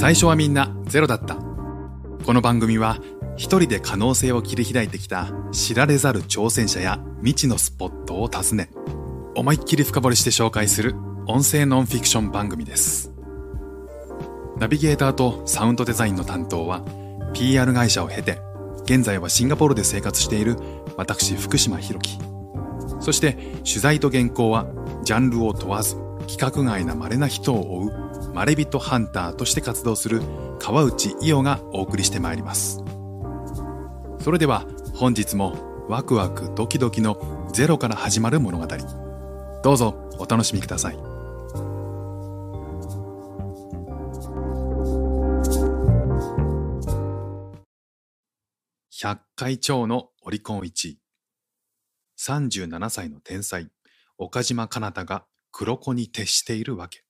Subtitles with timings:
[0.00, 1.36] 最初はみんなゼロだった。
[2.24, 2.96] この番組は
[3.36, 8.70] 一人で可能性を切り開いてきた知られざる挑戦者や未知のスポットを訪ね、
[9.36, 10.94] 思いっきり深掘りして紹介する
[11.26, 13.12] 音声ノンフィクション番組です。
[14.56, 16.82] ナビゲーターとサウンドデザインの担当は
[17.34, 18.40] PR 会社を経て、
[18.84, 20.56] 現在はシンガポールで生活している
[20.96, 22.18] 私福島博樹。
[23.00, 23.34] そして
[23.66, 24.66] 取材と原稿は
[25.04, 28.09] ジャンルを問わず規格外な稀な人を追う
[28.40, 30.22] まれびとハンターとして活動する
[30.58, 32.82] 川内伊代がお送りしてまいります。
[34.18, 38.66] それでは本日もワクワクドキドキのゼロから始まる物語。
[39.62, 40.96] どうぞお楽しみください。
[48.90, 50.98] 100回超のオリコン1位。
[52.18, 53.68] 37歳の天才、
[54.16, 57.04] 岡島かなたが黒子に徹しているわけ。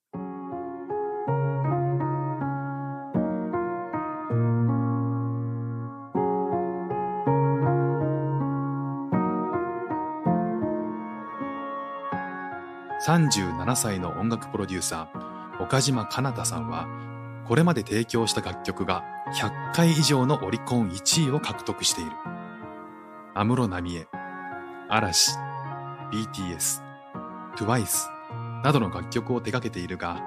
[13.10, 16.86] 37歳の音楽プロデューサー、岡島かなたさんは、
[17.48, 19.02] これまで提供した楽曲が
[19.34, 22.10] 100回以上のオリコン1位を獲得している。
[23.34, 24.06] 安室奈美恵、
[24.88, 25.32] 嵐、
[26.12, 26.82] BTS、
[27.56, 30.20] TWICE などの楽曲を手掛けているが、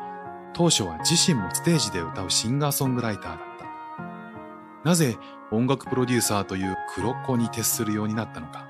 [0.54, 4.90] 当初は自身もステージで歌うシンガーソングライターだった。
[4.90, 5.18] なぜ
[5.52, 8.70] 音楽プロデューサーという黒子に徹するようになったのか。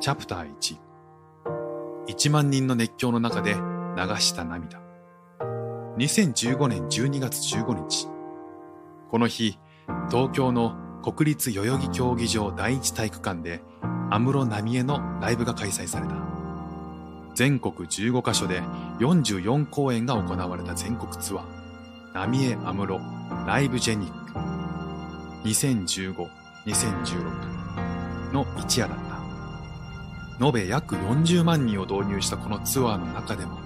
[0.00, 0.78] チャプター1
[2.08, 3.60] 1万人の熱狂の中で流
[4.18, 4.89] した涙
[6.00, 8.08] 2015年12月15日。
[9.10, 9.58] この日
[10.08, 13.60] 東京の国立代々木競技場第一体育館で
[14.10, 16.14] 安室奈美恵のライブが開催された。
[17.34, 18.62] 全国15カ所で
[19.00, 21.44] 44公演が行われた全国ツアー。
[22.14, 22.98] 奈美恵安室
[23.46, 24.32] ライブジェニック。
[25.50, 28.98] 2015-2016の一夜だっ
[30.38, 30.46] た。
[30.46, 33.58] 延べ約40万人を導入したこのツアーの中でも、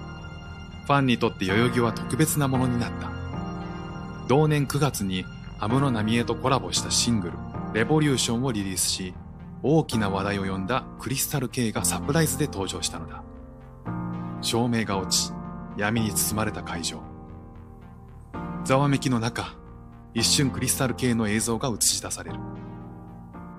[0.85, 3.09] ファンにとって代々木は特別なものになった。
[4.27, 5.25] 同年9月に
[5.59, 7.37] 安室奈美恵とコラボしたシングル、
[7.73, 9.13] レボリューションをリリースし、
[9.63, 13.23] 大きな話題を呼んだクリスタル K がサプライズで登場したのだ。
[14.41, 15.33] 照明が落ち、
[15.75, 17.01] 闇に包まれた会場。
[18.63, 19.55] ざわめきの中、
[20.13, 22.39] 一瞬クリスタル K の映像が映し出される。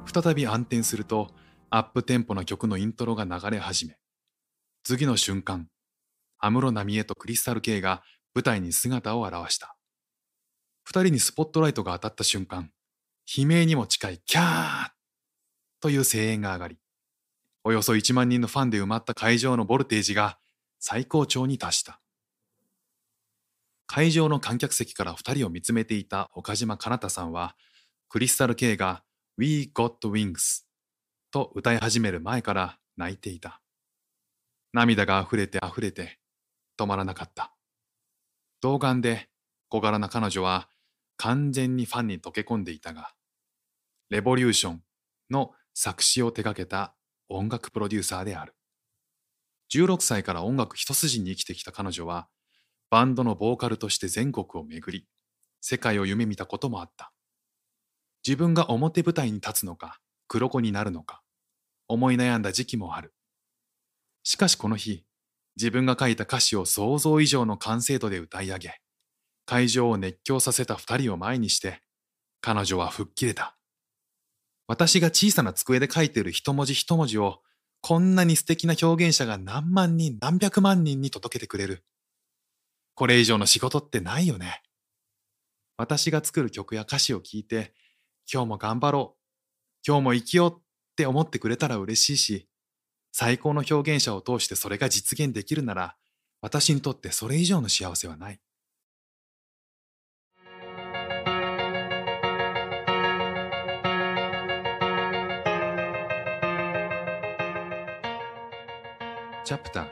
[0.05, 1.29] 再び暗転すると、
[1.71, 3.99] アップテンポな曲のイントロが流れ始め、
[4.85, 5.69] 次の瞬間、
[6.39, 8.03] 安室奈美恵とクリスタル K が
[8.35, 9.77] 舞台に姿を現した。
[10.85, 12.71] 二人にスポットライトが当たった瞬間、
[13.37, 14.91] 悲鳴にも近いキャー
[15.81, 16.79] という声援が上がり、
[17.65, 20.39] およそ1万人のファンで埋まった会場のボルテージが
[20.79, 22.01] 最高潮に達した。
[23.89, 27.57] 会場の観客席から二人を見つめていた岡島かなたさんは、
[28.09, 29.03] クリスタル K が
[29.37, 30.65] We Got Wings
[31.31, 33.61] と歌い始める前から泣いていた。
[34.73, 36.19] 涙が溢れて溢れて
[36.79, 37.55] 止まらなかった。
[38.61, 39.29] 童顔で
[39.69, 40.69] 小柄な彼女は
[41.17, 43.15] 完全にファンに溶け込んでいたが、
[44.11, 44.83] レボリューション
[45.31, 46.95] の作詞を手掛けた
[47.29, 48.55] 音楽プロデューサーである。
[49.73, 52.29] 16歳から音楽一筋に生きてきた彼女は、
[52.91, 55.07] バンドのボーカルとして全国を巡り、
[55.61, 57.13] 世界を夢見たこともあった。
[58.27, 59.99] 自分が表舞台に立つのか、
[60.29, 61.23] 黒子になるのか、
[61.89, 63.15] 思い悩んだ時期もある。
[64.23, 65.06] しかしこの日、
[65.57, 68.81] 自分が書いた歌詞を想像以上の完成度で歌い上げ、
[69.47, 71.81] 会場を熱狂させた二人を前にして、
[72.41, 73.57] 彼女は吹っ切れた。
[74.67, 77.41] 私が小さな机で書いている一文字一文字を、
[77.81, 81.85] こんなに素敵な表現者が何万人何百万人に届けてくれる。
[82.95, 84.63] これ以上の仕事ってないよね。
[85.77, 87.75] 私が作る曲や歌詞を聞いて、
[88.31, 89.23] 今日も頑張ろう。
[89.87, 90.63] 今日も生きようっ
[90.97, 92.49] て思ってくれたら嬉しいし、
[93.19, 95.97] 最高の表現者を通してそれが実現できるなら、
[96.43, 98.41] 私にとってそれ以上の幸せはない。
[109.47, 109.89] チャプター2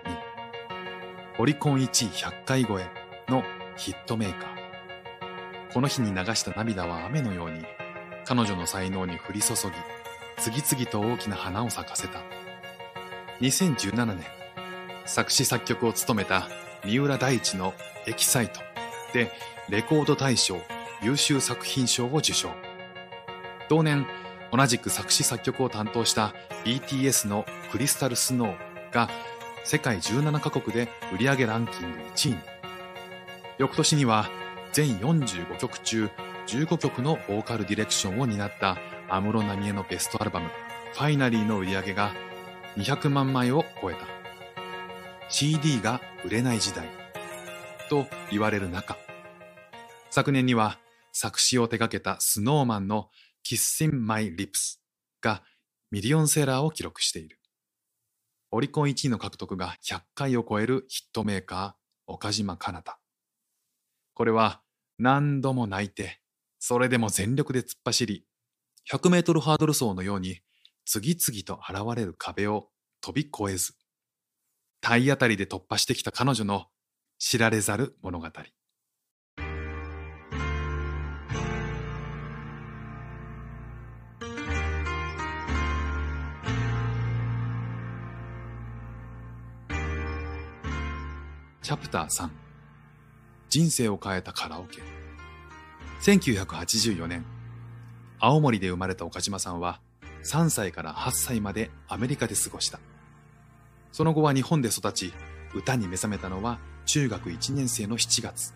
[1.38, 2.86] オリコン1位100回超え
[3.30, 3.42] の
[3.78, 5.72] ヒットメーカー。
[5.72, 7.64] この日に流した涙は雨のように
[8.26, 9.70] 彼女の才能に降り注ぎ、
[10.36, 12.43] 次々と大きな花を咲かせた。
[13.40, 14.24] 2017年、
[15.06, 16.48] 作詞作曲を務めた
[16.84, 17.74] 三浦大知の
[18.06, 18.60] エキサイト
[19.12, 19.32] で
[19.68, 20.58] レコード大賞
[21.02, 22.50] 優秀作品賞を受賞。
[23.68, 24.06] 同年、
[24.52, 26.32] 同じく作詞作曲を担当した
[26.64, 29.10] BTS のクリスタルスノーが
[29.64, 32.38] 世界17カ国で売上ランキング1位に。
[33.58, 34.30] 翌年には
[34.72, 36.08] 全45曲中
[36.46, 38.78] 15曲のボーカルディレクションを担った
[39.08, 40.48] 安室奈美恵のベストアルバム
[40.92, 42.12] ファイナリーの売り上げが
[42.76, 44.00] 200万枚を超えた。
[45.28, 46.88] CD が売れない時代
[47.88, 48.96] と言われる中、
[50.10, 50.78] 昨年には
[51.12, 53.10] 作詞を手掛けたスノーマンの
[53.48, 54.80] Kissing My Lips
[55.20, 55.42] が
[55.90, 57.38] ミリオンセラーを記録している。
[58.50, 62.98] オリコン1位の獲得が100回を超えるヒットメーカー、岡島かなた。
[64.14, 64.60] これは
[64.98, 66.20] 何度も泣いて、
[66.58, 68.24] それでも全力で突っ走り、
[68.90, 70.40] 100メートルハードル走のように
[70.84, 72.68] 次々と現れる壁を
[73.00, 73.74] 飛び越えず、
[74.80, 76.66] 体当たりで突破してきた彼女の
[77.18, 78.28] 知られざる物語。
[91.62, 92.28] チャプター3
[93.48, 94.82] 人生を変えたカラオケ。
[96.02, 97.24] 1984年。
[98.18, 99.80] 青森で生まれた岡島さんは
[100.24, 102.80] 3歳から8歳までアメリカで過ごした。
[103.92, 105.12] その後は日本で育ち
[105.54, 108.54] 歌に目覚めたのは中学1年生の7月。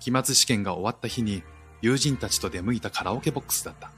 [0.00, 1.42] 期末試験が終わった日に
[1.80, 3.90] 友人たちと出向いたカラオケボックスだった。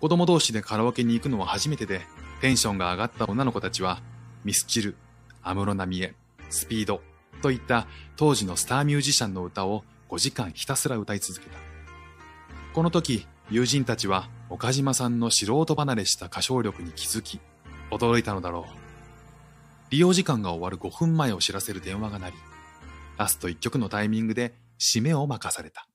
[0.00, 2.02] 子供同士でカラオケに行くのは初めてで
[2.40, 4.00] テンションが上がった女の子たちは
[4.44, 4.96] ミスチル
[5.42, 6.14] 安室奈美恵
[6.50, 7.00] スピード
[7.42, 11.58] といった当時のスターミュージシャンの歌を5時間ひたすら歌い続けた。
[12.72, 17.40] この時、友人たちは岡島さんの素人離れした歌唱力に気づき、
[17.90, 18.86] 驚いたのだろう。
[19.90, 22.36] 利用時間が終わる5分前を知らせる電話が鳴り、
[23.18, 25.88] ラスト1曲のタイミングで締めを任された。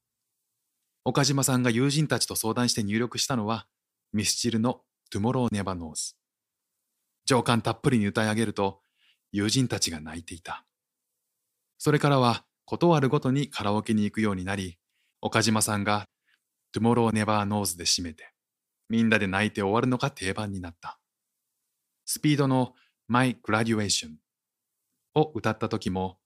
[1.06, 3.68] 岡島さんが友人たちと相談して入力したのは、
[4.12, 4.82] ミスチルの
[5.14, 6.16] Tomorrow Never Knows。
[7.26, 8.82] 情感たっぷりに歌い上げると、
[9.32, 10.66] 友人たちが泣いていた。
[11.78, 14.78] それからは、ことあるごとにカラオケに行くようになり、
[15.22, 16.06] 岡島さんが
[16.76, 18.34] Tomorrow Never Knows で締めて、
[18.92, 21.00] みんなで泣いて終わるのが定番になった。
[22.04, 22.74] スピードの
[23.08, 24.16] My Graduation
[25.16, 26.18] を歌った時も、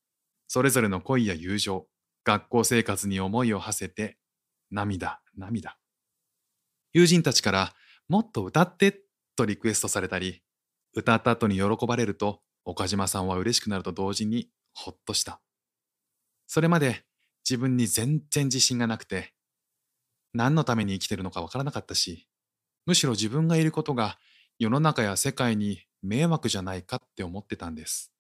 [0.48, 1.88] それぞれの恋や友情、
[2.24, 4.18] 学校生活に思いを馳せて、
[4.72, 5.78] 涙、涙。
[6.92, 7.74] 友人たちから
[8.10, 9.00] もっと歌って
[9.36, 10.42] とリクエストされたり、
[10.96, 15.40] 歌った後に喜ばれると岡島さんは嬉しくなると同時にほっとした。
[16.48, 17.04] それまで
[17.48, 19.36] 自分に全然自信がなくて、
[20.34, 22.28] 何のために生きてるのかわからなかったし、
[22.86, 24.20] むしろ自分がいることが
[24.60, 28.12] 世の中や世界に迷惑じゃないかって思ってたんです。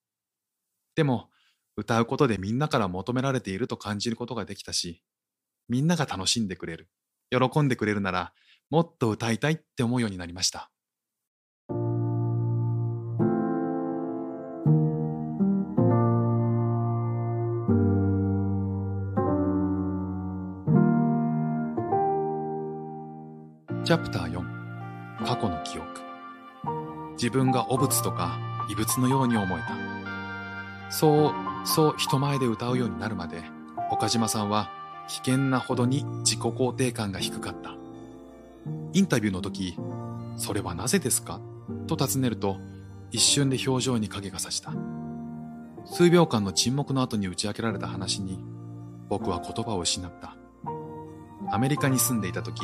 [0.95, 1.29] でも、
[1.77, 5.03] 歌うことでみんなから求められていると感じることができたし、
[5.67, 6.89] みんなが楽しんでくれる、
[7.29, 8.33] 喜んでくれるなら、
[8.69, 10.71] もっと歌いたいって思うようになりました。
[23.85, 24.44] チャプター4
[25.25, 25.87] 過去の記憶。
[27.13, 28.37] 自分が汚物とか
[28.69, 30.91] 異物のように思えた。
[30.91, 31.33] そう
[31.67, 33.43] そう人前で歌うようになるまで
[33.91, 34.69] 岡島さんは
[35.07, 37.75] 危険なほどに自己肯定感が低かった。
[38.93, 39.77] インタビューの時
[40.37, 41.39] 「それはなぜですか?」
[41.87, 42.57] と尋ねると
[43.11, 44.71] 一瞬で表情に影がさした。
[45.85, 48.43] 数秒間の沈黙の後に打ち明けられた話に
[49.07, 50.35] 僕は言葉を失った。
[51.51, 52.63] アメリカに住んでいた時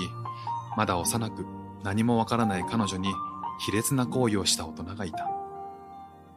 [0.75, 1.45] まだ幼く
[1.83, 3.13] 何もわからない彼女に
[3.59, 5.29] 卑劣な行為をした大人がいた。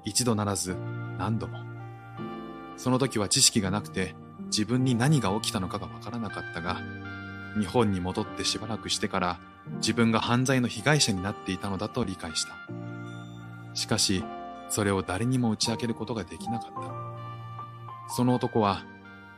[0.05, 0.77] 一度ならず
[1.19, 1.59] 何度も。
[2.77, 4.15] その時は知識がなくて
[4.47, 6.81] 自分に何が起きたのかがわからなかったが、
[7.59, 9.39] 日本に戻ってしばらくしてから
[9.77, 12.55] 自分が犯罪の被害者になっていたのだと理解した。
[13.75, 14.25] しかし、
[14.69, 18.15] それを誰にも打ち明けることができなかった。
[18.15, 18.83] その男は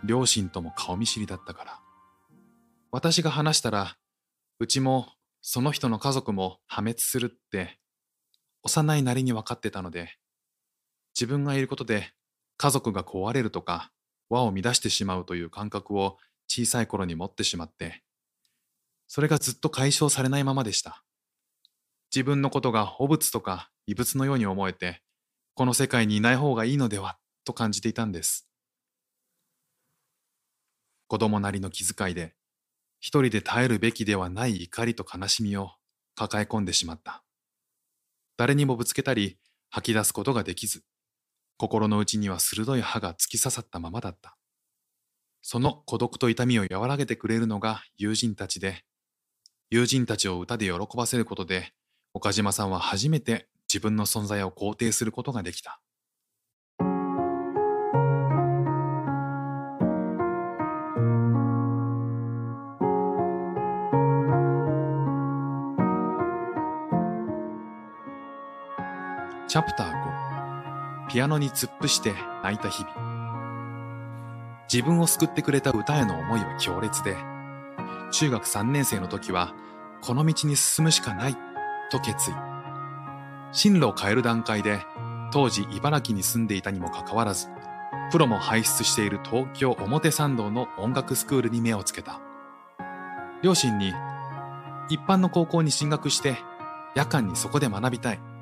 [0.04, 1.80] 両親とも顔見知りだったから。
[2.90, 3.96] 私が話したら
[4.58, 5.08] うちも
[5.48, 7.78] その人の家族も破滅するって
[8.64, 10.08] 幼いなりに分かってたので
[11.14, 12.12] 自分がいることで
[12.56, 13.92] 家族が壊れるとか
[14.28, 18.02] 輪を乱してしまうという感覚を小さい頃に持ってしまって
[19.06, 21.04] それがずっと解消されないままでした。
[22.12, 25.00] 自分のことが汚物とか異物のように思えて
[25.54, 28.48] この世界にいない方がいいのではと感じていたんです。
[31.06, 32.34] 子供なりの気遣いで
[33.06, 35.70] 一人で耐えるべきではない怒りと悲しみを
[36.16, 37.22] 抱え込んでしまった。
[38.36, 39.38] 誰にもぶつけたり
[39.70, 40.82] 吐き出すことができず、
[41.56, 44.36] 心の内には鋭い歯が突き刺さったままだった。
[45.40, 48.82] その孤独と痛みを和らげてくれるのが友人たちで、
[49.70, 51.74] 友人たちを歌で喜ばせることで、
[52.12, 55.80] 岡島さんは初めて自分の存在を肯定することができた。
[69.56, 72.94] チャプター5ピアノに突っ伏して泣いた日々。
[74.70, 77.16] 自分を救ってくれた歌への思いは強烈で
[78.12, 79.54] 中学3年生の時は
[80.02, 81.36] この道に進むしかない
[81.90, 82.34] と決意。
[83.50, 84.84] 進路を変える段階で
[85.32, 87.46] 当時茨城に住んでいたにもかかわらず
[88.12, 92.20] プロも輩出している東京表参道の音楽スクールに目をつけた。
[93.42, 93.94] 両親に
[94.90, 96.36] 一般の高校に進学して
[96.94, 98.35] 夜間にそこで学びたい。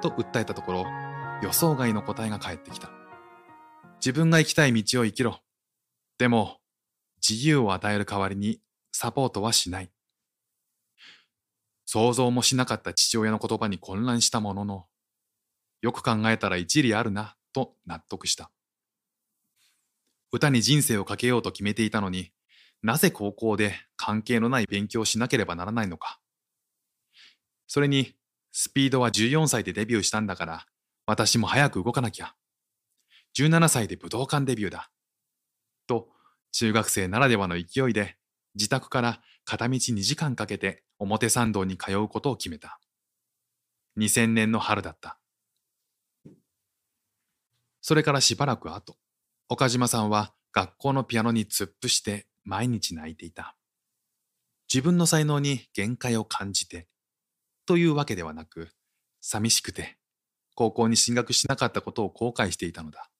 [0.00, 0.86] と訴えたところ、
[1.42, 2.90] 予想外の答えが返ってきた。
[4.00, 5.40] 自分が行きたい道を生きろ。
[6.18, 6.58] でも、
[7.26, 8.60] 自由を与える代わりに
[8.92, 9.90] サポートはしない。
[11.84, 14.86] 想像もしなかった父親の言葉に混乱したものの、
[15.80, 18.50] よく考えたら一理あるな、と納得した。
[20.30, 22.30] 歌に人生をかけようと決めていたのに、
[22.82, 26.20] なぜ高校で関係のない勉強をしなければならないのか。
[27.66, 28.14] それに、
[28.52, 30.66] スピードは14歳でデビューしたんだから、
[31.06, 32.34] 私も早く動かなきゃ。
[33.36, 34.90] 17歳で武道館デビューだ。
[35.86, 36.08] と、
[36.52, 38.16] 中学生ならではの勢いで、
[38.54, 42.80] 自宅から片道2時間かけて表参道に通うことを決めた。
[43.98, 45.18] 2000年の春だった。
[47.80, 48.96] それからしばらく後、
[49.48, 53.56] 岡島さんは学校のピアノに突っ伏して毎日泣いていた。
[54.72, 56.86] 自分の才能に限界を感じて、
[57.68, 58.70] というわけではなく、
[59.20, 59.98] 寂しくて、
[60.54, 63.10] 高校に進学しなかったことを後悔していたのだ。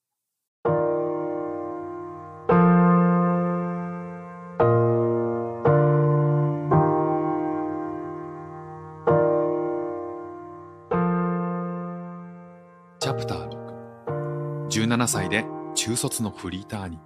[12.99, 16.97] チャプター6 17歳で中卒のフリーターに。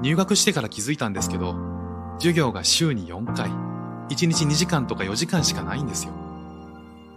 [0.00, 1.54] 入学してから気づいたんですけど
[2.14, 3.50] 授業が週に4回。
[4.08, 6.21] 1日2時間とか4時間しかないんですよ。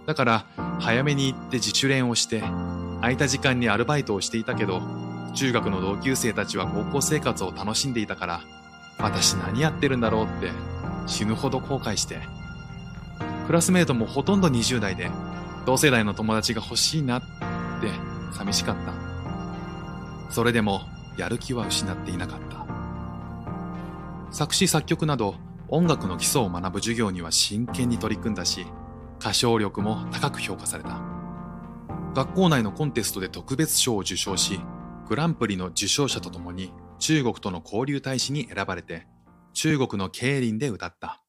[0.05, 0.45] だから
[0.79, 2.43] 早めに行って自主練をして
[3.01, 4.81] 空いた時間にアルバイトをしていたけど
[5.33, 8.41] 中学の同級生たちは高校生活を楽しんでいたから
[8.99, 10.51] 私何やってるんだろうって
[11.07, 12.19] 死ぬほど後悔して。
[13.45, 15.11] クラスメートもほとんど20代で
[15.65, 17.27] 同世代の友達が欲しいなって
[18.35, 18.75] 寂しかっ
[20.27, 20.31] た。
[20.31, 20.81] それでも
[21.17, 22.65] やる気は失っていなかった。
[24.31, 25.35] 作詞作曲など
[25.67, 28.65] 音楽の基礎を学ぶ授業には真剣に取り組んだし
[29.25, 31.01] 歌唱力も高く評価された。
[32.13, 34.59] 学校内のコンテストで特別賞を受賞し、
[35.07, 39.07] グランプリの受賞者と共に中国との交流大使に選ばれて、
[39.53, 41.23] 中国の競輪で歌った。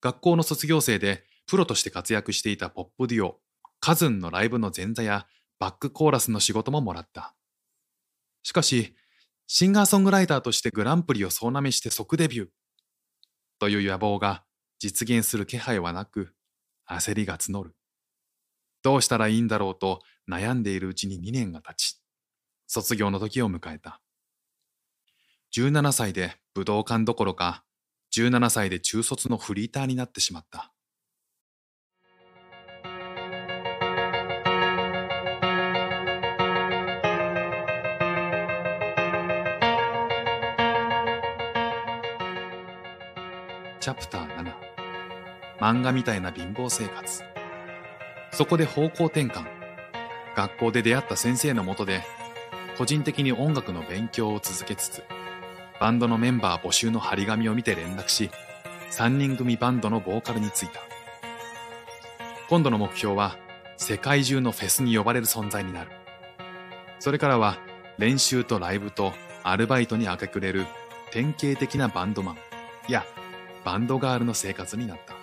[0.00, 3.40] 学校の卒業生でプロとして活躍していたポップデュオ、
[3.80, 5.26] カズンのライブの前座や
[5.58, 7.34] バックコーラスの仕事ももらった。
[8.44, 8.94] しかし、
[9.48, 12.48] シンガーソングライターとしてグランプリを総なめして即デビュー
[13.58, 14.44] という野望が
[14.78, 16.32] 実現する気配はなく、
[16.88, 17.76] 焦りが募る。
[18.82, 22.00] どうしたらいいんだろうと悩んでいるうちに2年が経ち、
[22.66, 24.00] 卒業の時を迎えた。
[25.56, 27.64] 17歳で武道館どころか、
[28.14, 30.70] 17歳で中卒のフリーターになってしまった。
[43.80, 44.63] チャプター7
[45.60, 47.22] 漫画みたいな貧乏生活。
[48.32, 49.44] そこで方向転換。
[50.34, 52.02] 学校で出会った先生のもとで、
[52.76, 55.04] 個人的に音楽の勉強を続けつつ、
[55.80, 58.30] バンドのメンバー募集の張り紙を見て連絡し、
[58.90, 60.80] 3人組バンドのボーカルに就いた。
[62.48, 63.36] 今度の目標は、
[63.76, 65.90] 世界中のフェスに呼ばれる存在になる。
[66.98, 67.58] それからは、
[67.98, 69.12] 練習とライブと
[69.44, 70.66] アルバイトに明け暮れる
[71.12, 72.36] 典型的なバンドマン、
[72.88, 73.04] いや、
[73.64, 75.13] バンドガールの生活になった。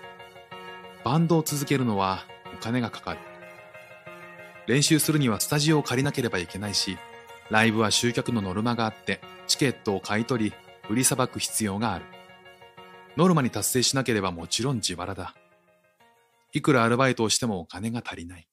[1.03, 3.19] バンドを続けるのはお金がかかる。
[4.67, 6.97] 練習するにはスタジオを借りなければいけないし、
[7.49, 10.53] ライブは集客のノルマがあって、チケットを買い取り、
[10.89, 12.05] 売りさばく必要がある。
[13.17, 15.35] ノルマに達成しなければもちろん自腹だ。
[16.53, 18.47] いくらアルバイトをしてもお金が足りない。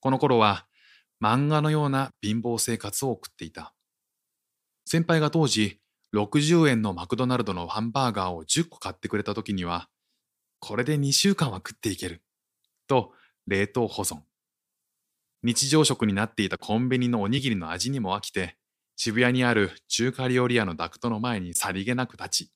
[0.00, 0.66] この頃は
[1.22, 3.74] 漫画のような貧乏生活を送っていた。
[4.86, 5.80] 先輩が当時
[6.14, 9.88] 60円のマクドナルドのハンバーガーを10個買ってくれた時には
[10.60, 12.22] これで2週間は食っていける。
[12.86, 13.12] と、
[13.46, 14.20] 冷凍保存。
[15.42, 18.56] 日常食になっていたコンビニのおにぎりの味にも飽きて、
[18.96, 22.52] 渋谷にある中華料理屋のダクトの前にさりげなく立ち、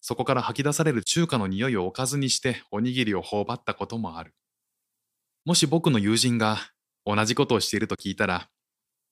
[0.00, 4.34] そこから吐き出される中華の匂いをおかずにしておにぎりを頬張ったこともある。
[5.44, 6.58] もし僕の友人が
[7.04, 8.48] 同じことをしていると聞いたら、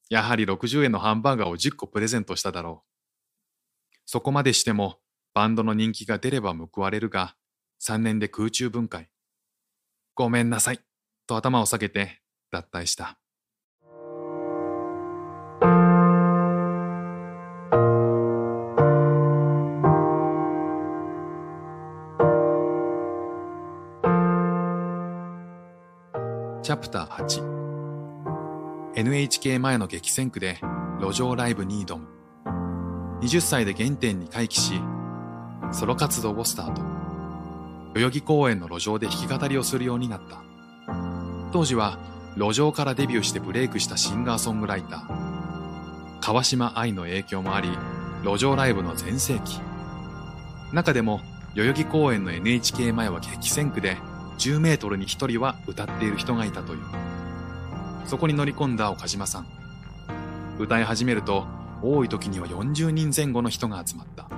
[0.09, 3.99] やはり60円のハンバーガーを10個プレゼントしただろう。
[4.07, 4.99] そこまでしても
[5.35, 7.37] バンドの人気が出れば報われるが、
[7.86, 9.10] 3年で空中分解。
[10.14, 10.80] ごめんなさい、
[11.26, 13.18] と頭を下げて脱退した。
[26.62, 30.58] チャプター8 NHK 前の激戦区で
[30.98, 32.08] 路上ライブに挑む
[33.20, 34.80] 20歳で原点に回帰し
[35.72, 36.93] ソロ活動をスタート
[37.94, 40.42] 代々木公園の路上で弾き語りをするようになった
[41.52, 41.98] 当時は
[42.36, 47.68] 路上からデビューしてブレイクしたシンガーソングライター川島愛の影響もあり
[48.24, 49.60] 路上ライブの全盛期
[50.72, 51.20] 中でも
[51.54, 53.96] 代々木公園の NHK 前は激戦区で
[54.38, 56.80] 10メートルに1人は歌っている人がいたという。
[58.06, 59.46] そこに乗り込んだ岡島さん。
[60.58, 61.46] 歌い始めると、
[61.82, 64.28] 多い時には40人前後の人が集まった。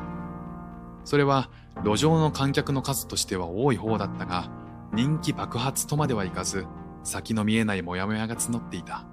[1.04, 1.48] それは、
[1.84, 4.50] 路上の観客の数としては多い方だったが、
[4.92, 6.66] 人気爆発とまではいかず、
[7.04, 9.06] 先の見えないモヤモヤが募っていた。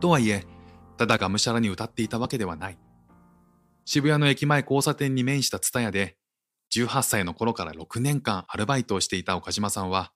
[0.00, 0.46] とはいえ、
[0.96, 2.78] ただがむしゃらに歌っていたわけではない。
[3.84, 6.16] 渋谷の駅前交差点に面したツタヤで
[6.72, 10.12] 18歳の頃から6年間アルバイトをしていた岡島さんは、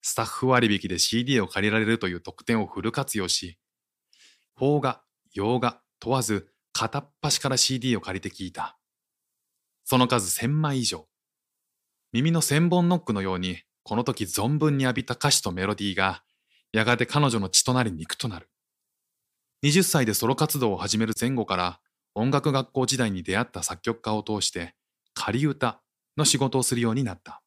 [0.00, 3.58] スタッフ割引で CD を借りられるという特典をフル活用し、
[4.56, 5.02] 邦画、
[5.32, 8.78] 洋画問わず片っ端から CD を借りて聞いた。
[9.92, 11.06] その数1000枚以上。
[12.14, 16.24] 耳の千本ノックのように、この時存分に浴びた歌詞とメロディーが、
[16.72, 18.48] やがて彼女の血となり肉となる。
[19.62, 21.80] 20歳でソロ活動を始める前後から、
[22.14, 24.74] 音楽学校時代に出会った作曲家を通して、
[25.12, 25.82] 仮歌
[26.16, 27.42] の仕事をするようになった。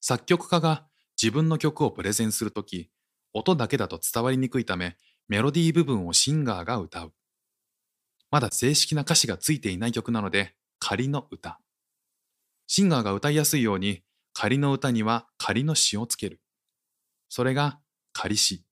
[0.00, 0.86] 作曲家が
[1.22, 2.88] 自分の曲をプレゼンするとき、
[3.34, 4.96] 音だけだと伝わりにくいため、
[5.28, 7.12] メロディー部分をシンガーが歌う。
[8.30, 10.54] まだ正式な歌詞がついていない曲なので、
[10.86, 11.58] 仮の歌。
[12.66, 14.02] シンガーが歌いやすいように、
[14.34, 16.42] 仮の歌には仮の詩をつける。
[17.30, 17.80] それが
[18.12, 18.66] 仮詩。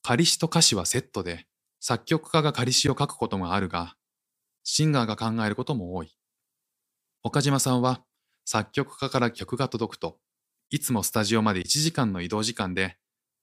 [0.00, 1.48] 仮詩と歌詞はセットで、
[1.80, 3.96] 作曲家が仮詩を書くことがあるが、
[4.62, 6.16] シンガーが考えることも多い。
[7.24, 8.04] 岡島さんは
[8.44, 10.20] 作曲家から曲が届くと、
[10.70, 12.96] いつもスタジオまで1時間の移動時間で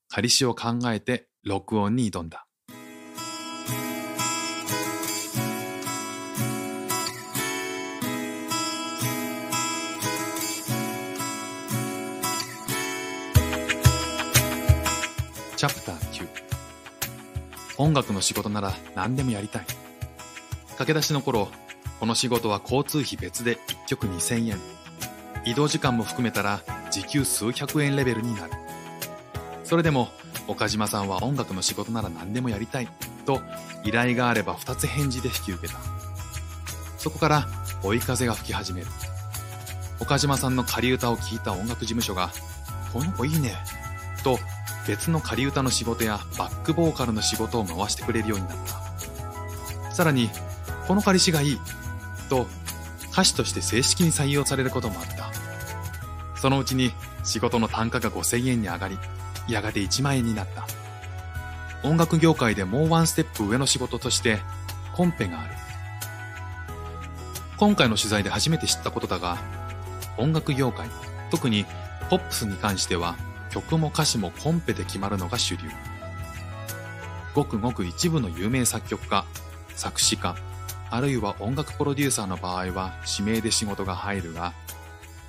[0.08, 2.45] 仮詩を考えて録音に挑んだ。
[15.68, 16.28] チャプター9
[17.80, 19.66] 音楽の仕事なら何でもやりたい
[20.78, 21.48] 駆け出しの頃
[22.00, 24.60] この仕事は交通費別で1曲2000円。
[25.44, 28.52] 移動時間も含めたら時給数百円レベルになる。
[29.64, 30.10] それでも
[30.48, 32.90] 岡島さんは音楽の仕事なら何でもやりたい
[33.26, 33.42] と
[33.84, 35.80] 依頼があれば2つ返事で引き受けた。
[37.00, 37.48] そこから
[37.82, 38.88] 追い風が吹き始める。
[40.00, 42.30] 岡島さんの仮歌を聴いた音楽事務所が、
[42.94, 43.56] この子いいね、
[44.24, 44.38] と
[44.88, 49.92] 別の仮歌の仕事やバックボーカルの仕事を回してくれるようになった。
[49.92, 50.30] さらに、
[50.88, 51.60] この彼氏がいい
[52.30, 52.48] と
[53.12, 55.32] 歌手として正式に採用されることもあった。
[56.40, 56.92] そのうちに
[57.24, 59.00] 仕事の単価が5000円に上がり、
[59.48, 60.68] やがて1万円になった。
[61.88, 64.40] 音楽業界でもうワンステップ上の仕事として
[64.94, 65.54] コンペがある。
[67.58, 69.38] 今回の取材で初めて知ったことだが、
[70.18, 70.90] 音楽業界、
[71.32, 71.66] 特に
[72.10, 73.16] ポップスに関しては
[73.62, 75.70] 曲も歌詞もコンペで決まるのが主流。
[77.34, 79.26] ごくごく一部の有名作曲家、
[79.76, 80.36] 作詞家、
[80.92, 84.54] あるいは音楽プロデューサーの場合は指名で仕事が入るが、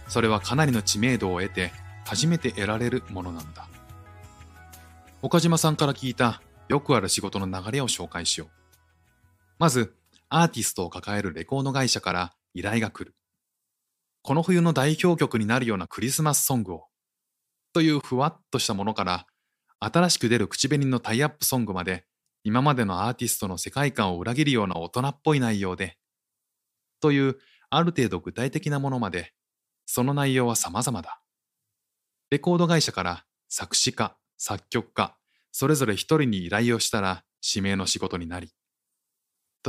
[0.08, 1.72] それはかなりの知名度を得て
[2.04, 3.68] 初めて得られるものなのだ。
[5.22, 8.48] 岡島さんから聞いたよくある仕事の流れを紹介しよう。
[9.58, 9.94] まず、
[10.28, 13.14] アーティストを抱えるレコード会社から依頼が来る。
[14.22, 16.86] この冬の代表曲になるようなクリスマスソングを。
[17.76, 19.26] というふわっとしたものから、
[19.80, 22.06] 新しく出る口紅のタイアップソングまで
[22.42, 25.98] 今までのアーティストの世界観を裏切るような大人っぽい内容で、
[27.02, 27.36] という
[27.68, 29.34] ある程度具体的なものまで、
[29.84, 31.20] その内容は様々だ。
[32.30, 35.14] レコード会社から作詞家、作曲家、
[35.52, 38.54] それぞれ一人に依頼をしたら指名の仕事になり、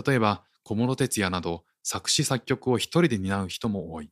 [0.08, 4.10] 例えば小室哲也など作詞作曲を一人で担う人も多い。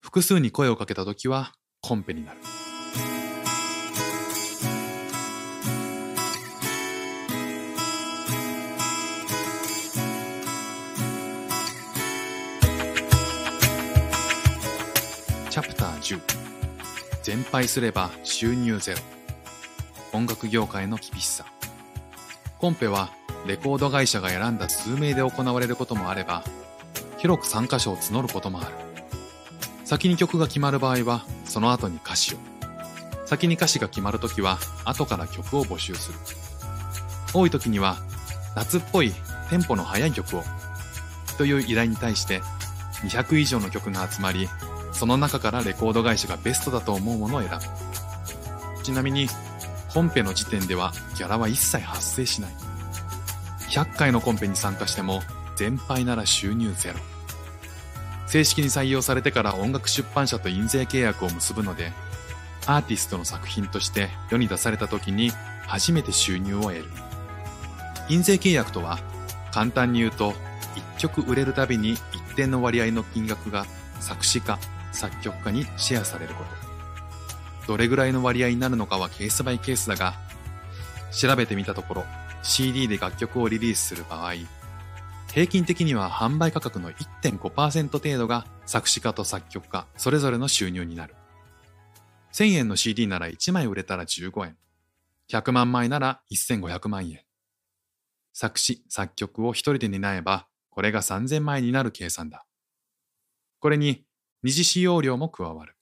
[0.00, 1.52] 複数に声をかけた時は
[1.84, 2.38] コンペになる。
[15.50, 16.20] チャプター10
[17.24, 18.98] 全敗すれば収入ゼロ。
[20.12, 21.44] 音楽業界の厳しさ。
[22.60, 23.10] コンペは
[23.44, 26.44] レコード会社が選んだ数名で行われることもあれば
[27.18, 28.70] 広く参加者を募ることもある。
[29.84, 32.38] 先に曲が決まる場合はその後に歌詞を。
[33.26, 36.18] 先に歌詞が決まるときは、後から曲を募集する。
[37.34, 37.98] 多い時には、
[38.56, 39.12] 夏っぽい
[39.50, 40.44] テンポの速い曲を。
[41.36, 42.40] という依頼に対して、
[43.04, 44.48] 200以上の曲が集まり、
[44.92, 48.82] その中からレコード会社がベストだと思うものを選ぶ。
[48.82, 49.28] ちなみに、
[49.92, 52.52] コンペの時点ではギャラは一切発生しない。
[53.68, 55.20] 100回のコンペに参加しても、
[55.56, 57.11] 全敗なら収入ゼロ。
[58.32, 61.92] 正式に採用されてから音楽出版社と印税契約を結ぶので、
[62.64, 65.32] アーティストの作品として世に出された時に
[65.66, 66.84] 初めて収入を得る。
[68.08, 68.98] 印税契約とは、
[69.52, 70.32] 簡単に言うと、
[70.96, 72.00] 1曲売れるたびに一
[72.34, 73.66] 定の割合の金額が
[74.00, 74.58] 作詞家、
[74.92, 76.44] 作曲家にシェアされるこ
[77.66, 77.66] と。
[77.68, 80.14] どれぐらいの割合になるのかはケースバイケースだが、
[81.10, 82.04] 調べてみたところ、
[82.42, 84.36] CD で楽曲をリリースする場合、
[85.32, 91.14] 平均的には販売価格の1.5%程度が作詞家と作曲家それぞれの収入になる。
[92.34, 94.58] 1000円の CD なら1枚売れたら15円。
[95.30, 97.20] 100万枚なら1500万円。
[98.34, 102.44] 作詞、作曲を一人で担えば、これが3000枚になる計算だ。
[103.58, 104.04] これに
[104.42, 105.76] 二次使用料も加わる。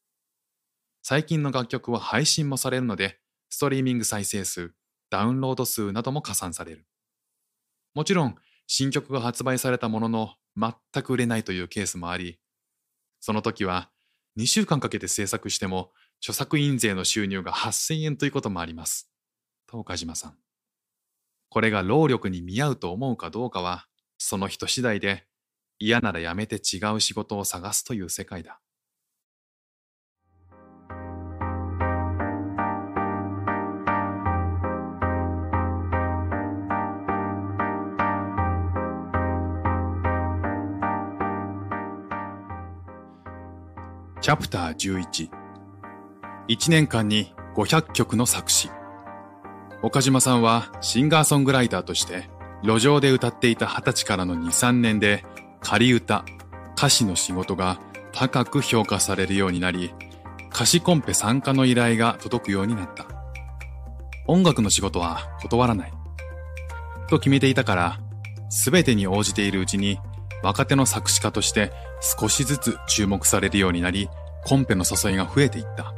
[1.02, 4.72] 最近の楽曲は配信もされるので、ストリーミング再生数、
[5.10, 6.86] ダウンロード数なども加算される。
[7.94, 8.36] もちろん、
[8.72, 12.38] 新曲が発売されたものの全く売れないというケースもあり、
[13.18, 13.90] その時は
[14.38, 19.10] 2週間かけて制作しても著作印税の収入が8000円ということもあります。
[19.66, 20.36] と岡島さん。
[21.48, 25.26] これが労力に見合うと思うかどうかは、その人次第で、
[25.80, 28.60] 嫌ならやめて違う仕事を探すという世界だ。
[44.20, 45.30] チャプター11
[46.48, 48.68] 1年間に500曲の作詞。
[49.80, 52.28] 岡島さんはシンガーソングライターとして
[52.62, 55.24] 路上で歌っていた20歳からの2、3年で
[55.62, 56.26] 仮歌、
[56.76, 57.80] 歌詞の仕事が
[58.12, 59.94] 高く評価されるようになり、
[60.52, 63.06] 歌詞コンペ参加の依頼が届くようになった。
[64.26, 65.92] 音楽の仕事は断らない。
[67.08, 68.00] と決めていたから、
[68.50, 69.98] すべてに応じているうちに
[70.42, 71.72] 若手の作詞家として
[72.18, 74.08] 少しずつ注目されるようになり、
[74.44, 75.94] コンペの誘いが増えていった。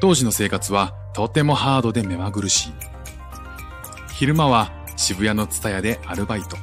[0.00, 2.72] 当時の生活はとてもハードで目まぐるしい。
[4.14, 6.56] 昼間は渋谷のツタヤでアルバイト。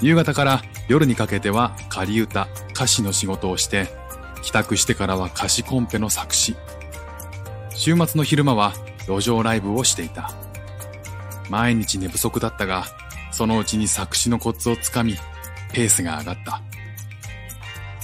[0.00, 3.88] 夕方から夜にかけては仮歌、歌詞の仕事をして、
[4.42, 6.56] 帰宅してからは歌詞コンペの作詞。
[7.70, 8.72] 週末の昼間は
[9.06, 10.32] 路上ライブをしていた。
[11.48, 12.84] 毎日寝不足だったが、
[13.30, 15.16] そのうちに作詞のコツをつかみ、
[15.72, 16.62] ペースが上がった。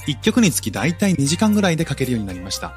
[0.07, 2.73] 一曲につき大体2時間ぐらいで書けるようになりました。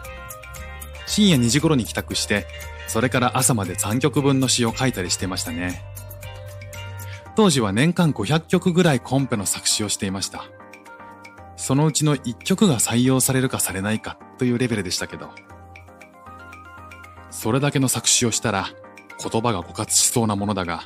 [1.07, 2.47] 深夜2時頃に帰宅して、
[2.87, 5.83] それから朝まで3曲分の詩を書いたりしてましたね。
[7.35, 10.45] 当時は年間500曲ぐらいコンペの作詞をしていました。
[11.57, 15.31] そのうちの1曲が採用されるかされないかというレベルでしたけど。
[17.31, 18.69] それだけの作詞をしたら
[19.23, 20.83] 言葉が枯渇しそうなものだが、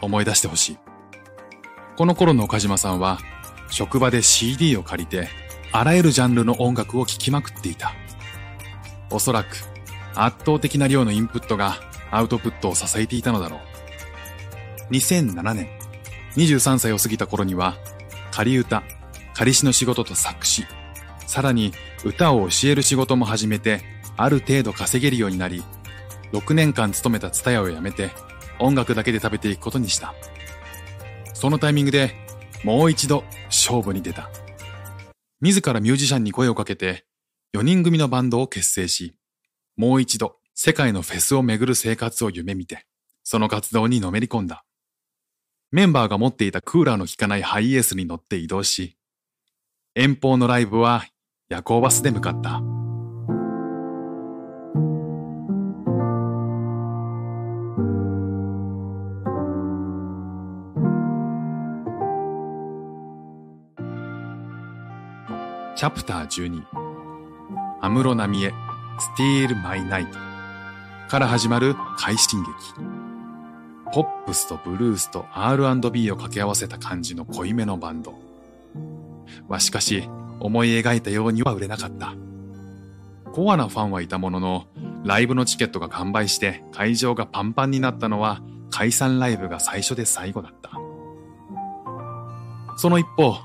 [0.00, 0.78] 思い出してほしい。
[1.96, 3.18] この頃の岡島さんは、
[3.70, 5.28] 職場で CD を借りて、
[5.70, 7.92] あらゆるジャンルの音楽を聴きまくっていた。
[9.10, 9.56] おそらく
[10.14, 11.76] 圧倒的な量のインプットが
[12.10, 13.58] アウトプットを支えていたのだろ
[14.90, 14.92] う。
[14.92, 15.68] 2007年、
[16.36, 17.76] 23歳を過ぎた頃には、
[18.32, 18.82] 仮歌、
[19.34, 20.66] 仮詩の仕事と作詞、
[21.26, 21.72] さらに
[22.04, 23.82] 歌を教える仕事も始めて、
[24.16, 25.62] ある程度稼げるようになり、
[26.32, 28.10] 6年間勤めたツタヤを辞めて、
[28.58, 30.14] 音楽だけで食べていくことにした。
[31.44, 32.14] そのタイミングで、
[32.64, 34.30] もう一度勝負に出た。
[35.42, 37.04] 自らミュージシャンに声をかけて、
[37.54, 39.18] 4人組のバンドを結成し、
[39.76, 42.86] もう一度世界のフェスを巡る生活を夢見て、
[43.24, 44.64] その活動にのめり込んだ。
[45.70, 48.96] メンバーが持っていたクーラーの効かないハイエースに乗って移動し、
[49.94, 51.04] 遠方のライブは
[51.50, 52.62] 夜行バスで向かった。
[65.76, 66.62] チャプター12
[67.80, 68.50] 安室奈美恵、
[69.00, 70.16] スティール・マイ・ナイト
[71.08, 72.46] から始まる快進撃。
[73.92, 78.14] ポップスとブルースと R&B を掛け合わせた感じの濃いめのバンド。
[79.48, 80.08] はしかし、
[80.38, 82.14] 思い描いたようには売れなかった。
[83.32, 84.66] コアなファンはいたものの、
[85.04, 90.70] ライブのチケットが完売して会場がパンパンになったのは解散ライブが最初で最後だった。
[92.76, 93.36] その一方、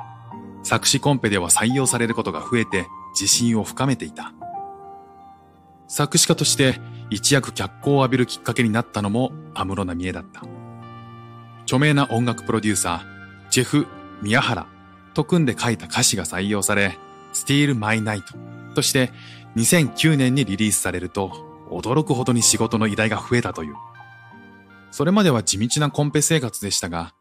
[0.64, 4.34] 作詞コンペでは採用されることが増えて自信を深めていた。
[5.88, 10.44] 作詞家として一躍脚光を浴びるきっかけになったのも安室奈美恵だった。
[11.64, 13.88] 著名な音楽プロデューサー、ジェフ・
[14.22, 14.68] 宮原
[15.14, 16.98] と組んで書いた歌詞が採用され、
[17.34, 18.24] Steal My Night
[18.76, 19.12] として
[19.56, 21.32] 2009年にリリースされると
[21.72, 23.76] 驚くほどに仕事の依頼が増えたという。
[24.92, 27.14] それまでは地道なコンペ生活でしたが、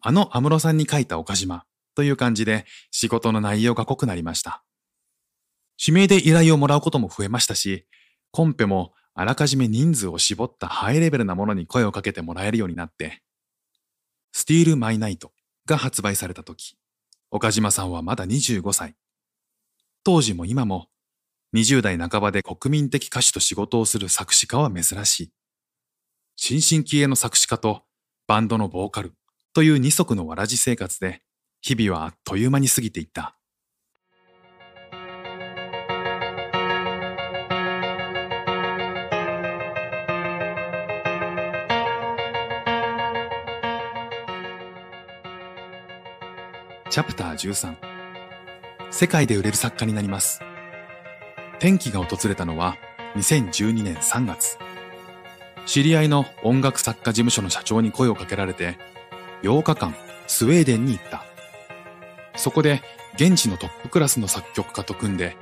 [0.00, 4.64] あの安室さんに書いた岡島という感じで仕事の内容が濃くなりました。
[5.78, 7.86] 指名で依頼をもらうことも増えましたし、
[8.30, 13.22] コンペもあらかじめ人数を絞ったハイレベルなものに声をかけてもらえるようになって、
[14.32, 15.32] スティール・マイ・ナイト
[15.66, 16.76] が発売された時、
[17.30, 18.94] 岡島さんはまだ25歳。
[20.04, 20.88] 当時も今も
[21.54, 25.32] 20代半ばで国民的歌手と仕事をする作詞家は珍しい。
[26.36, 27.82] 新進気鋭の作詞家と
[28.26, 29.12] バンドのボーカル、
[29.52, 31.22] という二足のわらじ生活で、
[31.64, 33.36] 日々はあっという間に過ぎていった。
[46.90, 47.76] チャプター13
[48.90, 50.40] 世界で売れる作家になります。
[51.58, 52.76] 転機が訪れたのは
[53.14, 54.58] 2012年3月。
[55.64, 58.78] 知り合いの音楽作家事務所の社長に声をかけられて
[59.42, 59.94] 8日間
[60.26, 61.31] スウェーデンに行った。
[62.36, 62.82] そこで
[63.14, 65.36] 現地のトップクラスの作曲家と組んで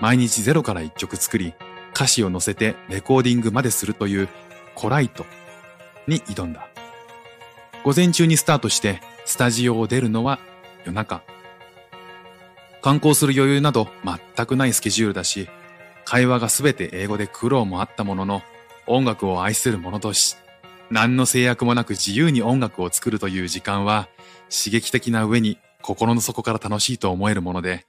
[0.00, 1.54] 毎日ゼロから1曲作り
[1.94, 4.28] 歌詞を載せてレコーディングまでするという
[4.74, 5.24] コライト
[6.06, 6.68] に挑んだ。
[7.84, 10.38] 午前中にスタートしてスタジオを出るのは
[10.84, 11.22] 夜中。
[12.80, 13.88] 観光する余裕など
[14.36, 15.48] 全くないスケジュールだし、
[16.04, 18.42] 会話がすべて英語で苦労もあったものの、
[18.88, 20.36] 音楽を愛する者同士、
[20.90, 24.08] 何の制約もなく自由に音楽を作るという時間は
[24.50, 27.86] 刺激的な上に心の底から楽しいと思えるもので、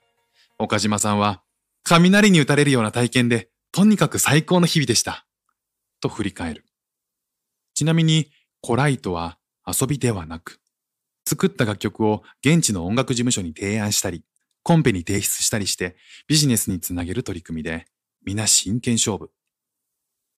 [0.58, 1.42] 岡島さんは
[1.84, 5.26] 雷に打たれるような体験でとにかく最高の日々でした。
[6.00, 6.64] と振り返る。
[7.74, 8.30] ちなみに、
[8.60, 10.60] コライトは遊びではなく、
[11.26, 14.22] 作った楽曲を現地の音楽事務所に提案したり、
[14.62, 17.86] コンペに提出したりしてビジネスにつなげる取り組みで、
[18.24, 19.30] 皆真剣勝負。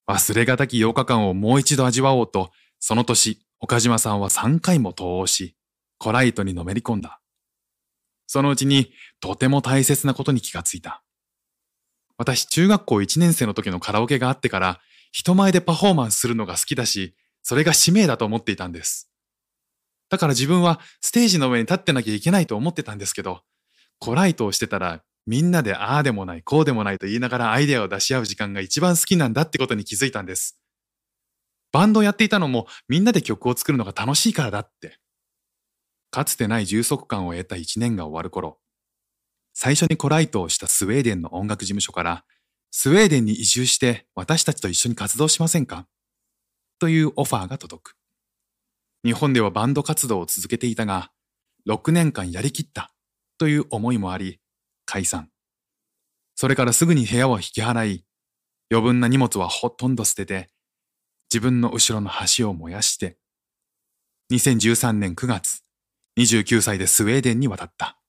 [0.09, 5.55] 忘れがたき8日間をもう一度味わおうと、その年、岡島さんは3回も投稿し、
[5.97, 7.19] コライトにのめり込んだ。
[8.27, 11.01] そのうちに、とても大切なことに気がついた。
[12.17, 14.79] 私、中学校1年生の時のカラオケがあってから、
[15.11, 19.09] 人前でパフォーマンスするのが好きだし、それが使命だと思っていたんです。
[20.09, 23.41] だから自分はステージの上に立ってなきゃいけないと思ってたんですけど、
[23.99, 30.59] コライトをしてたらみんなでああでもない、こうでもないと言いながらアイデアを出し合う時間が一番好きなんだってことに気づいたんです。
[31.71, 34.99] バンドをやっていたのもみんなで曲を作るのが楽しいからだって。
[36.17, 38.57] かつてない充足感を得た一年が終わる頃、
[39.53, 42.25] 最初にコライトをしたスウェーデンの音楽事務所から、
[42.71, 45.85] スウェーデンに移住して私たちと一緒に活動しませんか？
[46.79, 47.95] というオファーが届く。
[49.05, 51.11] 日本ではバンド活動を続けていたが、
[51.69, 52.91] 6年間やりきった
[53.37, 54.39] という思いもあり、
[54.85, 55.29] 解散。
[56.33, 58.05] それからすぐに部屋を引き払い、
[58.71, 60.49] 余分な荷物はほとんど捨てて、
[61.31, 63.19] 自分の後ろの橋を燃やして、
[64.31, 65.61] 2013年9月、
[66.17, 67.99] 29歳でスウェーデンに渡った。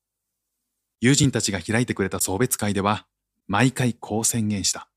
[0.99, 3.05] 友人たちが開いてくれた送別会では、
[3.47, 4.89] 毎回こう宣言した。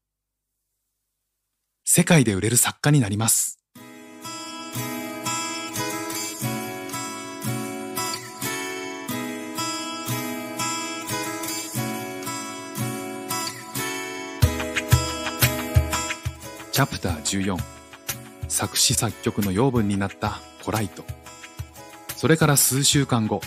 [1.85, 3.59] 世界で売れる作家になります。
[16.73, 17.59] チャプター14
[18.49, 21.05] 作詞作曲の養分になったコライト
[22.23, 23.41] それから数週間後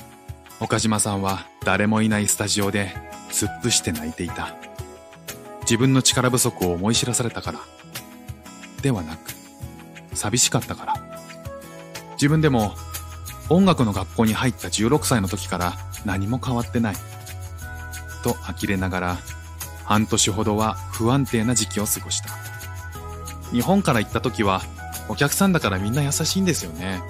[0.59, 2.91] 岡島さんは誰もいないスタジオで
[3.29, 4.53] 突っ伏して泣いていた。
[5.61, 7.59] 自分の力不足を思い知らされたから。
[8.81, 9.31] ではなく
[10.13, 10.93] 寂しかったから。
[12.15, 12.75] 自分でも
[13.47, 15.71] 音楽の学校に入った16歳の時から
[16.03, 16.95] 何も変わってない。
[18.25, 19.17] と呆れながら
[19.85, 22.27] 半年ほどは不安定な時期を過ごした。
[23.53, 24.63] 日本から行った時は
[25.07, 27.01] お客さんだからみんな優しいんですよね。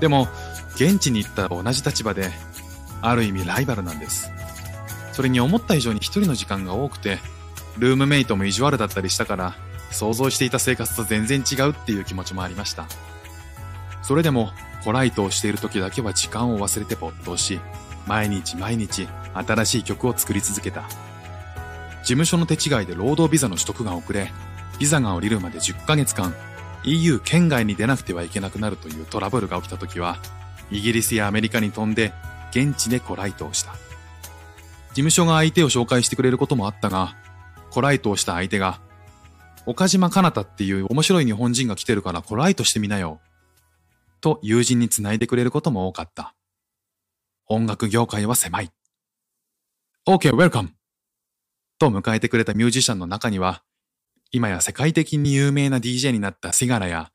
[0.00, 0.28] でも、
[0.74, 2.30] 現地に行った同じ立場で、
[3.02, 4.30] ある意味ライバルなんです。
[5.12, 7.18] それに思った以上に一人の時間が多くて、
[7.78, 9.54] ルームメイトも意地悪だったりしたから、
[9.90, 12.86] 想像していた生活と全然違うっていう気持ちもありました。
[14.02, 14.52] それでも、
[14.84, 17.60] コライトをしている時だけは時間を忘れて没頭し、
[18.06, 20.84] 毎日毎日新しい曲を作り続けた。
[22.02, 24.32] 事務所の手違いで労働ビザの取得が遅れ、
[24.78, 26.34] ビザが降りるまで10ヶ月間、
[26.84, 30.16] EU 圏外に出なくてはいけなくなるというトラブルが起きた時は、
[30.70, 32.12] イギリスやアメリカに飛んで、
[32.50, 33.72] 現地でコライトをした。
[33.72, 37.16] 事務所が相手を紹介してくれることもあったが、
[37.70, 38.80] コライトをした相手が、
[39.66, 43.20] 岡島かなたっていう面白い日本人が来てるからコライトしてみなよ。
[44.20, 46.34] と友人につないでくれることも多かった。
[47.46, 48.70] 音楽業界は狭い。
[50.08, 50.70] OK, welcome!
[51.78, 53.62] と迎えてくれたミュージシャンの中には、
[54.32, 57.10] 今や世界的に有名な DJ になったシガラや、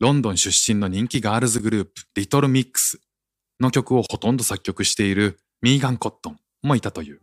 [0.00, 3.02] ロンドン出身の人気ガールズグループ、リトルミックス
[3.60, 7.20] の曲をほとんど作曲しているミーガン・コットンもいたという。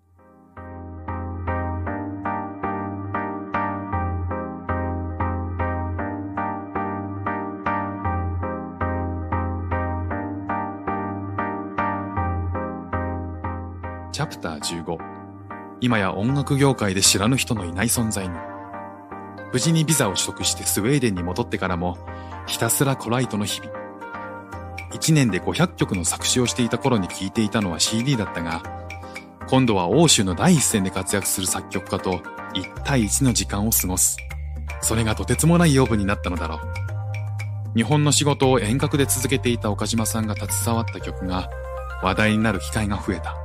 [14.11, 14.97] チャプター15
[15.81, 18.35] 今や音楽業界で知らぬ人のいない存在に
[19.53, 21.97] 無事にビザを取得してスウェーデンに戻ってからも
[22.47, 23.71] ひたすらコライトの日々。
[24.91, 28.63] 1年で500曲の作詞をしていた頃に聴いていたのは CD だったが
[29.49, 32.21] 今度は欧州の第一線で活躍する作曲家と
[32.53, 34.17] 1対1の時間を過ごす。
[34.81, 36.59] それがとてつもない養分になったのだろう。
[37.77, 41.49] 日本の仕事を遠隔で続けていた岡島さんが携わった曲が
[42.01, 43.35] 話題になる機会が増えた。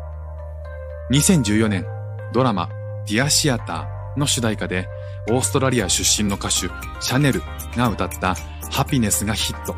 [1.11, 1.87] 2014年、
[2.33, 2.69] ドラマ、
[3.07, 4.89] ディアシアターの主題歌で、
[5.29, 7.43] オーストラリア出身の歌手、シャネル
[7.77, 8.35] が歌った
[8.71, 9.77] ハピネスがヒット。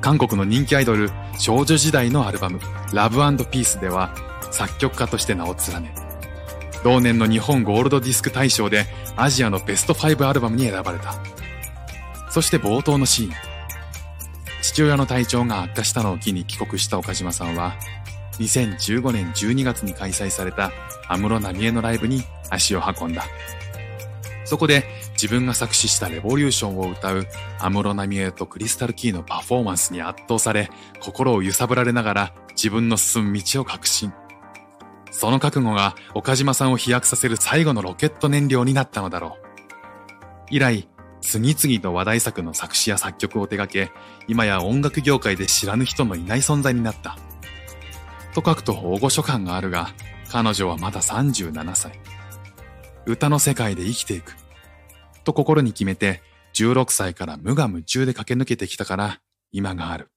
[0.00, 2.58] 韓国の人気アイドル、少女時代のアルバム、
[2.92, 3.16] ラブ
[3.46, 4.14] ピースでは、
[4.50, 5.94] 作曲家として名を連ね、
[6.82, 11.14] 同年の日本ゴールドディスク大賞でアジアのベスト5アルバムに選ばれた。
[12.30, 13.32] そして冒頭のシーン。
[14.62, 17.74] 父親の体調が悪化したのを機に帰国した岡島さんは、
[18.38, 20.72] 2015年12月に開催された
[21.08, 23.24] 安室奈美恵のライブに足を運んだ。
[24.52, 24.84] そこで
[25.14, 27.26] 自分が作詞したレボリューションを歌う
[27.58, 30.68] 安室奈美恵とクリスタルキーのパフォーマンスに圧倒され、
[31.00, 34.12] 心を揺さぶられながら自分の進む道を確信。
[35.10, 39.46] その覚悟が岡島さんを飛躍させる最後のロケット燃料になったのだろう。
[40.50, 40.86] 以来、
[41.22, 43.90] 次々と話題作の作詞や作曲を手掛け、
[44.28, 47.16] 今や音楽業界で知らぬ人のいない存在になった。
[48.34, 49.94] と書くと大御所感があるが、
[50.30, 51.98] 彼女はまだ37歳。
[53.06, 54.41] 歌の世界で生きていく。
[55.22, 56.22] と心に決めて、
[56.54, 59.20] 16歳から無我夢中で駆け抜けてきたから、
[59.52, 60.08] 今がある。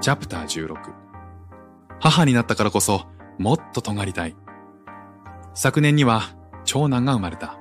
[0.00, 0.76] チャプター16
[1.98, 3.06] 母になったからこそ
[3.38, 4.36] もっと尖りたい。
[5.54, 6.36] 昨年には
[6.66, 7.56] 長男が生まれた。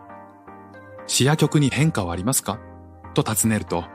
[1.08, 2.60] 詩や曲に変化はありますか？
[3.14, 3.86] と尋ねると、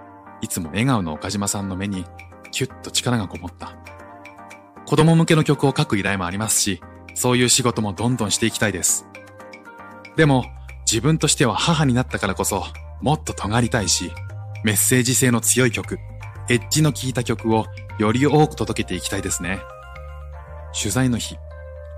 [0.40, 2.04] いつも笑顔の岡島さんの目に
[2.50, 3.76] キュッと力がこもった。
[4.86, 6.80] 子供向けの曲を書く依頼もありますし、
[7.14, 9.06] そういう仕事もどんどんしていきたいです。
[10.16, 10.44] でも、
[10.90, 12.64] 自分としては母になったからこそ、
[13.02, 14.12] もっと尖りたいし、
[14.64, 15.98] メッセージ性の強い曲、
[16.48, 17.66] エッジの効いた曲を
[17.98, 19.60] より多く届けていきたいですね。
[20.78, 21.36] 取材の日、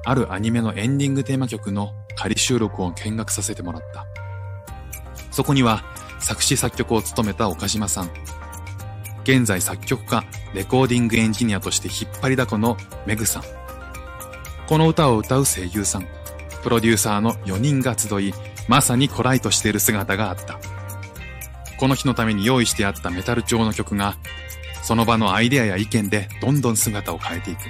[0.04, 4.06] あるアニメのエンディングテーマ曲の仮収録を見学させてもらった。
[5.30, 5.84] そこには
[6.20, 8.10] 作詞作曲を務めた岡島さん。
[9.24, 13.42] 現在作曲家、レコーディングエンジニアとして引っ張りだこのメグさん。
[14.66, 16.06] この歌を歌う声優さん、
[16.62, 18.34] プロデューサーの4人が集い、
[18.68, 20.58] まさにコライトしている姿があった。
[21.78, 24.16] この日のために用意してあったメタル調の曲が、
[24.82, 27.60] その場のアイデアや意見でどんどん姿を変えていく。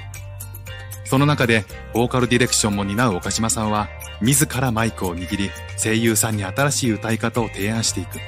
[1.04, 3.88] その中で、ボーカルディレクションも担う岡島さんは、
[4.20, 8.18] 自らマイクを握り、声優さんに新しい歌い方を提案していく。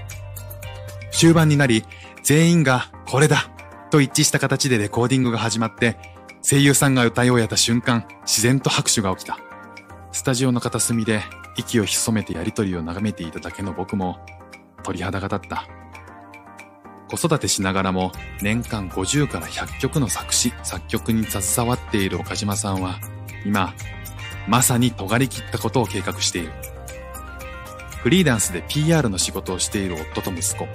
[1.13, 1.85] 終盤になり、
[2.23, 3.51] 全員がこれだ
[3.91, 5.97] と一致した形でレコーディングが始まって、
[6.43, 9.39] 声優さんが歌い終えた瞬間、自然と拍手が起きた。
[10.11, 11.23] スタジオの片隅で
[11.57, 14.19] 息を潜めてやりとりを眺めていただけの僕も
[14.83, 15.67] 鳥肌が立った。
[17.09, 18.11] 子育てしながらも
[18.41, 22.99] 年間50から100曲の作詞、作曲に携わっている岡島さんは、
[23.45, 23.75] 今、
[24.49, 26.53] まさに尖り切ったことを計画している。
[28.03, 30.67] フリーランスで PR の仕事をしている夫と息子、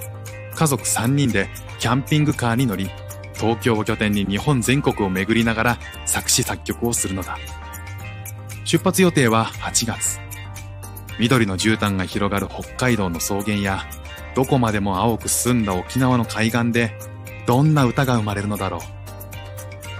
[0.58, 1.48] 家族3人で
[1.78, 2.90] キャンピングカーに乗り、
[3.34, 7.38] 東京を拠点に日本全国を巡りながら作詞作曲をするのだ。
[8.64, 10.18] 出発予定は8月。
[11.20, 13.84] 緑の絨毯が広がる北海道の草原や
[14.34, 16.92] どこまでも青く澄んだ沖縄の海岸で、
[17.46, 18.80] どんな歌が生まれるのだろう。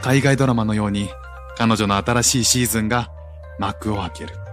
[0.03, 1.09] 海外ドラマのように、
[1.57, 3.13] 彼女の新しいシーズンが
[3.61, 4.48] 幕を開ける。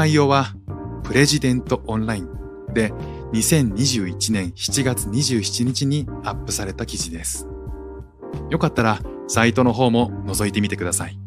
[0.00, 0.54] 内容は、
[1.02, 2.28] プレジデントオンライン
[2.72, 2.90] で
[3.34, 7.46] 2021年7月27日にアップされた記事です。
[8.48, 11.19] よかったらサイトの方も覗いてみてください。